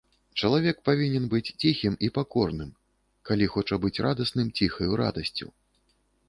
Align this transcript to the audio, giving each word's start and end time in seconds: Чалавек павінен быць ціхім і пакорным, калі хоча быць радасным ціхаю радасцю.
Чалавек 0.43 0.77
павінен 0.87 1.27
быць 1.33 1.53
ціхім 1.63 1.97
і 2.07 2.09
пакорным, 2.15 2.71
калі 3.31 3.51
хоча 3.57 3.79
быць 3.85 3.93
радасным 4.07 4.47
ціхаю 4.63 4.91
радасцю. 5.05 5.47